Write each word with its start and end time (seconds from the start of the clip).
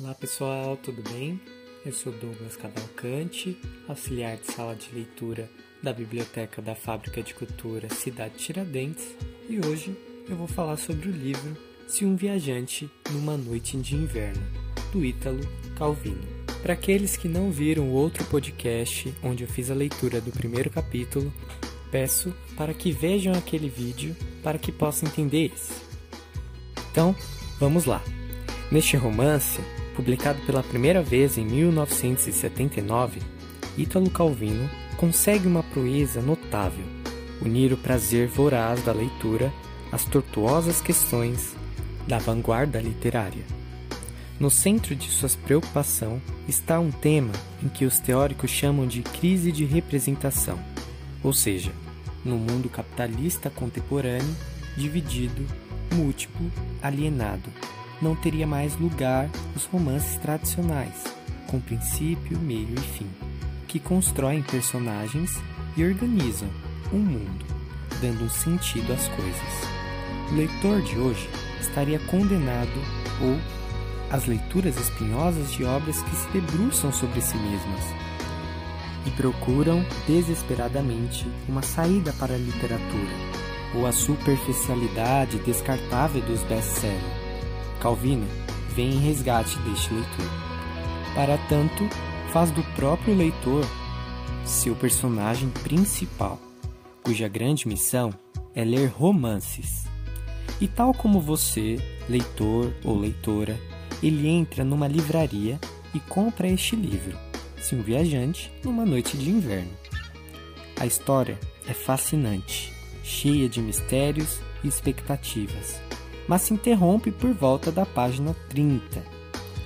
Olá 0.00 0.14
pessoal, 0.14 0.76
tudo 0.76 1.02
bem? 1.10 1.40
Eu 1.84 1.92
sou 1.92 2.12
Douglas 2.12 2.56
Cavalcante, 2.56 3.58
auxiliar 3.88 4.36
de 4.36 4.46
sala 4.46 4.76
de 4.76 4.94
leitura 4.94 5.50
da 5.82 5.92
Biblioteca 5.92 6.62
da 6.62 6.76
Fábrica 6.76 7.20
de 7.20 7.34
Cultura 7.34 7.92
Cidade 7.92 8.36
Tiradentes 8.36 9.16
e 9.48 9.58
hoje 9.58 9.98
eu 10.28 10.36
vou 10.36 10.46
falar 10.46 10.76
sobre 10.76 11.08
o 11.08 11.12
livro 11.12 11.56
Se 11.88 12.04
um 12.04 12.14
Viajante 12.14 12.88
numa 13.10 13.36
Noite 13.36 13.76
de 13.76 13.96
Inverno, 13.96 14.40
do 14.92 15.04
Ítalo 15.04 15.40
Calvino. 15.76 16.28
Para 16.62 16.74
aqueles 16.74 17.16
que 17.16 17.26
não 17.26 17.50
viram 17.50 17.88
o 17.88 17.94
outro 17.94 18.24
podcast 18.26 19.12
onde 19.20 19.42
eu 19.42 19.48
fiz 19.48 19.68
a 19.68 19.74
leitura 19.74 20.20
do 20.20 20.30
primeiro 20.30 20.70
capítulo, 20.70 21.32
peço 21.90 22.32
para 22.56 22.72
que 22.72 22.92
vejam 22.92 23.32
aquele 23.32 23.68
vídeo 23.68 24.14
para 24.44 24.60
que 24.60 24.70
possam 24.70 25.08
entender 25.08 25.50
esse. 25.52 25.72
Então, 26.92 27.16
vamos 27.58 27.84
lá. 27.84 28.00
Neste 28.70 28.96
romance, 28.96 29.60
publicado 29.98 30.40
pela 30.46 30.62
primeira 30.62 31.02
vez 31.02 31.36
em 31.36 31.44
1979, 31.44 33.20
Ítalo 33.76 34.08
Calvino 34.08 34.70
consegue 34.96 35.48
uma 35.48 35.64
proeza 35.64 36.22
notável: 36.22 36.84
unir 37.42 37.72
o 37.72 37.76
prazer 37.76 38.28
voraz 38.28 38.80
da 38.84 38.92
leitura 38.92 39.52
às 39.90 40.04
tortuosas 40.04 40.80
questões 40.80 41.56
da 42.06 42.16
vanguarda 42.16 42.80
literária. 42.80 43.42
No 44.38 44.52
centro 44.52 44.94
de 44.94 45.10
sua 45.10 45.28
preocupação 45.44 46.22
está 46.46 46.78
um 46.78 46.92
tema 46.92 47.32
em 47.60 47.68
que 47.68 47.84
os 47.84 47.98
teóricos 47.98 48.52
chamam 48.52 48.86
de 48.86 49.02
crise 49.02 49.50
de 49.50 49.64
representação, 49.64 50.60
ou 51.24 51.32
seja, 51.32 51.72
no 52.24 52.36
mundo 52.36 52.68
capitalista 52.68 53.50
contemporâneo, 53.50 54.36
dividido, 54.76 55.44
múltiplo, 55.92 56.52
alienado 56.80 57.50
não 58.00 58.14
teria 58.14 58.46
mais 58.46 58.76
lugar 58.76 59.28
os 59.56 59.64
romances 59.64 60.16
tradicionais, 60.18 61.04
com 61.46 61.60
princípio, 61.60 62.38
meio 62.38 62.74
e 62.74 62.80
fim, 62.80 63.08
que 63.66 63.78
constroem 63.78 64.42
personagens 64.42 65.36
e 65.76 65.84
organizam 65.84 66.48
um 66.92 66.98
mundo, 66.98 67.44
dando 68.00 68.24
um 68.24 68.30
sentido 68.30 68.92
às 68.92 69.08
coisas. 69.08 69.68
O 70.30 70.34
leitor 70.34 70.80
de 70.82 70.98
hoje 70.98 71.28
estaria 71.60 71.98
condenado 72.00 72.80
ou 73.20 73.38
às 74.10 74.26
leituras 74.26 74.76
espinhosas 74.78 75.52
de 75.52 75.64
obras 75.64 76.00
que 76.02 76.16
se 76.16 76.28
debruçam 76.28 76.92
sobre 76.92 77.20
si 77.20 77.36
mesmas 77.36 77.84
e 79.06 79.10
procuram 79.10 79.84
desesperadamente 80.06 81.26
uma 81.48 81.62
saída 81.62 82.12
para 82.14 82.34
a 82.34 82.38
literatura 82.38 83.38
ou 83.74 83.86
a 83.86 83.92
superficialidade 83.92 85.38
descartável 85.40 86.22
dos 86.22 86.42
best-sellers 86.44 87.17
Calvino 87.80 88.26
vem 88.74 88.90
em 88.90 88.98
resgate 88.98 89.58
deste 89.60 89.92
leitor. 89.92 90.30
Para 91.14 91.38
tanto, 91.48 91.88
faz 92.32 92.50
do 92.50 92.62
próprio 92.74 93.14
leitor 93.14 93.64
seu 94.44 94.74
personagem 94.74 95.50
principal, 95.62 96.40
cuja 97.02 97.28
grande 97.28 97.68
missão 97.68 98.12
é 98.54 98.64
ler 98.64 98.86
romances. 98.86 99.84
E 100.60 100.66
tal 100.66 100.94
como 100.94 101.20
você, 101.20 101.76
leitor 102.08 102.72
ou 102.82 102.98
leitora, 102.98 103.58
ele 104.02 104.26
entra 104.26 104.64
numa 104.64 104.88
livraria 104.88 105.60
e 105.94 106.00
compra 106.00 106.48
este 106.48 106.74
livro, 106.74 107.16
Se 107.60 107.74
um 107.74 107.82
Viajante 107.82 108.50
numa 108.64 108.86
Noite 108.86 109.16
de 109.16 109.30
Inverno. 109.30 109.76
A 110.80 110.86
história 110.86 111.38
é 111.68 111.74
fascinante, 111.74 112.72
cheia 113.02 113.48
de 113.48 113.60
mistérios 113.60 114.40
e 114.64 114.68
expectativas 114.68 115.87
mas 116.28 116.42
se 116.42 116.52
interrompe 116.52 117.10
por 117.10 117.32
volta 117.32 117.72
da 117.72 117.86
página 117.86 118.36
30. 118.50 119.02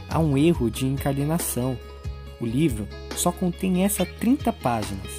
Há 0.09 0.19
um 0.21 0.39
erro 0.39 0.71
de 0.71 0.87
encadenação. 0.87 1.77
O 2.41 2.47
livro 2.47 2.89
só 3.17 3.33
contém 3.33 3.85
essas 3.85 4.09
30 4.19 4.53
páginas, 4.53 5.11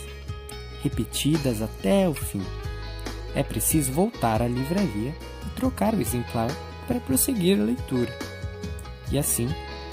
repetidas 0.81 1.61
até 1.61 2.07
o 2.07 2.13
fim. 2.13 2.41
É 3.35 3.43
preciso 3.43 3.91
voltar 3.91 4.41
à 4.41 4.47
livraria 4.47 5.13
e 5.45 5.49
trocar 5.55 5.93
o 5.93 6.01
exemplar 6.01 6.49
para 6.87 6.99
prosseguir 6.99 7.59
a 7.59 7.63
leitura. 7.63 8.17
E 9.11 9.17
assim, 9.17 9.49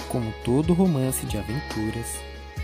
como 0.08 0.32
todo 0.44 0.74
romance 0.74 1.26
de 1.26 1.36
aventuras, 1.36 2.06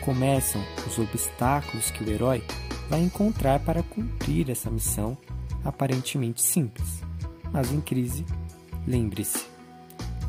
começam 0.01 0.63
os 0.87 0.99
obstáculos 0.99 1.91
que 1.91 2.05
o 2.05 2.11
herói 2.11 2.43
vai 2.89 3.01
encontrar 3.01 3.61
para 3.61 3.83
cumprir 3.83 4.51
essa 4.51 4.71
missão 4.71 5.17
aparentemente 5.65 6.41
simples, 6.43 7.03
mas 7.53 7.73
em 7.73 7.81
crise 7.81 8.25
Lembre-se: 8.87 9.45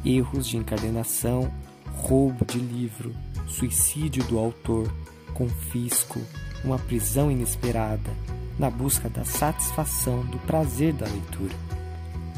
erros 0.03 0.47
de 0.47 0.57
encadenação, 0.57 1.51
roubo 1.93 2.43
de 2.45 2.59
livro, 2.59 3.13
suicídio 3.47 4.23
do 4.23 4.39
autor, 4.39 4.91
confisco, 5.33 6.19
uma 6.63 6.79
prisão 6.79 7.31
inesperada, 7.31 8.09
na 8.57 8.69
busca 8.69 9.09
da 9.09 9.23
satisfação 9.23 10.25
do 10.25 10.39
prazer 10.39 10.93
da 10.93 11.05
leitura. 11.05 11.53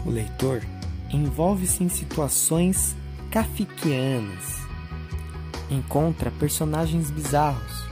O 0.06 0.10
leitor 0.10 0.62
envolve-se 1.10 1.84
em 1.84 1.90
situações 1.90 2.96
kafkianas, 3.32 4.60
encontra 5.70 6.32
personagens 6.32 7.10
bizarros, 7.10 7.86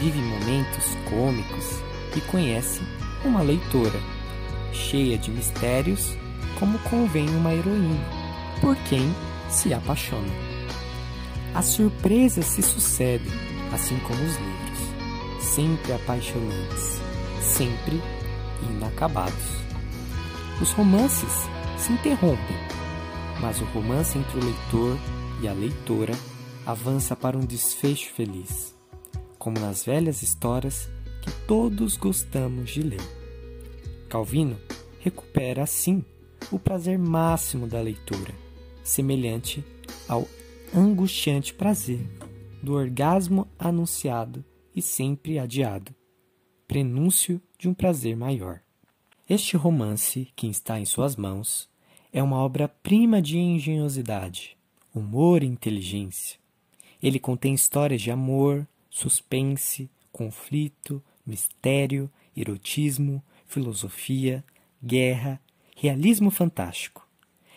vive 0.00 0.20
momentos 0.20 0.84
cômicos 1.08 1.82
e 2.16 2.20
conhece 2.30 2.82
uma 3.24 3.40
leitora 3.40 3.98
cheia 4.72 5.16
de 5.16 5.30
mistérios 5.30 6.14
como 6.58 6.78
convém 6.80 7.28
uma 7.30 7.52
heroína, 7.52 8.04
por 8.60 8.76
quem 8.88 9.14
se 9.48 9.72
apaixona. 9.72 10.32
As 11.54 11.66
surpresas 11.66 12.46
se 12.46 12.62
sucedem, 12.62 13.30
assim 13.72 13.96
como 14.00 14.20
os 14.22 14.36
livros, 14.36 15.44
sempre 15.54 15.92
apaixonantes, 15.92 17.00
sempre 17.40 18.02
inacabados. 18.70 19.64
Os 20.60 20.72
romances 20.72 21.32
se 21.78 21.92
interrompem, 21.92 22.56
mas 23.40 23.60
o 23.60 23.64
romance 23.66 24.18
entre 24.18 24.38
o 24.38 24.44
leitor 24.44 24.98
e 25.42 25.48
a 25.48 25.52
leitora 25.52 26.14
avança 26.66 27.14
para 27.14 27.36
um 27.36 27.44
desfecho 27.44 28.12
feliz, 28.14 28.74
como 29.38 29.60
nas 29.60 29.84
velhas 29.84 30.22
histórias 30.22 30.88
que 31.22 31.30
todos 31.46 31.96
gostamos 31.96 32.70
de 32.70 32.82
ler. 32.82 33.02
Calvino 34.08 34.58
recupera 35.00 35.62
assim 35.62 36.04
o 36.54 36.58
prazer 36.58 36.96
máximo 36.96 37.66
da 37.66 37.80
leitura, 37.80 38.32
semelhante 38.84 39.64
ao 40.08 40.24
angustiante 40.72 41.52
prazer 41.52 41.98
do 42.62 42.74
orgasmo 42.74 43.48
anunciado 43.58 44.44
e 44.72 44.80
sempre 44.80 45.36
adiado, 45.36 45.92
prenúncio 46.68 47.42
de 47.58 47.68
um 47.68 47.74
prazer 47.74 48.16
maior. 48.16 48.60
Este 49.28 49.56
romance, 49.56 50.30
que 50.36 50.46
está 50.46 50.78
em 50.78 50.84
suas 50.84 51.16
mãos, 51.16 51.68
é 52.12 52.22
uma 52.22 52.36
obra-prima 52.36 53.20
de 53.20 53.36
engenhosidade, 53.36 54.56
humor 54.94 55.42
e 55.42 55.46
inteligência. 55.46 56.38
Ele 57.02 57.18
contém 57.18 57.52
histórias 57.52 58.00
de 58.00 58.12
amor, 58.12 58.64
suspense, 58.88 59.90
conflito, 60.12 61.02
mistério, 61.26 62.08
erotismo, 62.36 63.20
filosofia, 63.44 64.44
guerra, 64.80 65.40
Realismo 65.84 66.30
Fantástico 66.30 67.06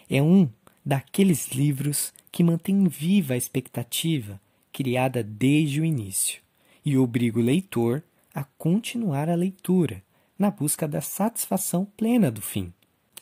é 0.09 0.21
um 0.21 0.49
daqueles 0.85 1.47
livros 1.53 2.13
que 2.29 2.43
mantém 2.43 2.85
viva 2.85 3.35
a 3.35 3.38
expectativa 3.38 4.38
criada 4.69 5.23
desde 5.23 5.79
o 5.79 5.85
início 5.85 6.41
e 6.83 6.97
obriga 6.97 7.39
o 7.39 7.41
leitor 7.41 8.03
a 8.35 8.43
continuar 8.43 9.29
a 9.29 9.33
leitura 9.33 10.03
na 10.38 10.51
busca 10.51 10.85
da 10.85 10.99
satisfação 10.99 11.85
plena 11.85 12.29
do 12.29 12.41
fim. 12.41 12.73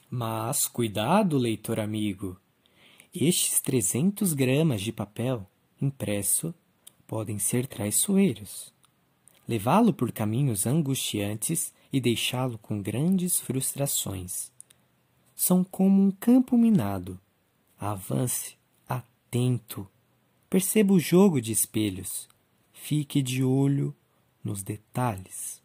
Mas 0.10 0.68
cuidado, 0.68 1.38
leitor 1.38 1.80
amigo! 1.80 2.36
Estes 3.14 3.62
300 3.62 4.34
gramas 4.34 4.82
de 4.82 4.92
papel 4.92 5.48
impresso 5.80 6.52
podem 7.06 7.38
ser 7.38 7.68
traiçoeiros. 7.68 8.74
Levá-lo 9.48 9.94
por 9.94 10.12
caminhos 10.12 10.66
angustiantes 10.66 11.72
e 11.94 12.02
deixá-lo 12.02 12.58
com 12.58 12.82
grandes 12.82 13.40
frustrações 13.40 14.55
são 15.36 15.64
como 15.64 16.02
um 16.02 16.12
campo 16.12 16.58
minado. 16.58 17.20
Avance, 17.80 18.56
atento. 18.88 19.88
Perceba 20.50 20.94
o 20.94 21.00
jogo 21.00 21.42
de 21.42 21.52
espelhos. 21.52 22.28
Fique 22.72 23.22
de 23.22 23.44
olho 23.44 23.94
nos 24.44 24.64
detalhes 24.64 25.62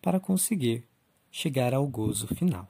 para 0.00 0.18
conseguir 0.18 0.84
chegar 1.30 1.74
ao 1.74 1.86
gozo 1.86 2.26
final. 2.28 2.66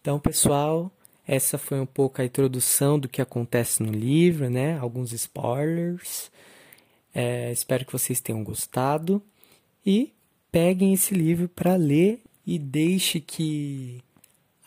Então, 0.00 0.18
pessoal, 0.18 0.90
essa 1.26 1.56
foi 1.56 1.80
um 1.80 1.86
pouco 1.86 2.20
a 2.20 2.24
introdução 2.24 2.98
do 2.98 3.08
que 3.08 3.22
acontece 3.22 3.82
no 3.82 3.92
livro, 3.92 4.50
né? 4.50 4.78
Alguns 4.78 5.12
spoilers. 5.12 6.30
É, 7.14 7.52
espero 7.52 7.84
que 7.84 7.92
vocês 7.92 8.20
tenham 8.20 8.42
gostado 8.42 9.22
e 9.86 10.12
peguem 10.50 10.92
esse 10.92 11.14
livro 11.14 11.48
para 11.48 11.76
ler 11.76 12.20
e 12.44 12.58
deixe 12.58 13.20
que 13.20 14.02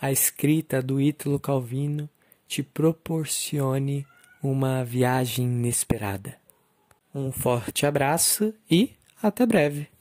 a 0.05 0.11
escrita 0.11 0.83
do 0.83 1.01
Ítalo 1.01 1.39
Calvino 1.39 2.07
te 2.47 2.61
proporcione 2.61 4.05
uma 4.43 4.83
viagem 4.83 5.45
inesperada. 5.45 6.35
Um 7.13 7.31
forte 7.31 7.87
abraço 7.87 8.53
e 8.69 8.91
até 9.19 9.47
breve! 9.47 9.94